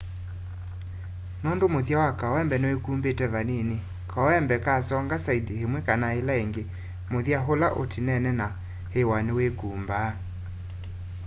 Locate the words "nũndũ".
1.41-1.65